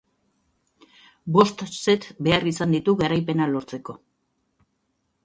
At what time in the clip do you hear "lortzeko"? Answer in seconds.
3.53-3.97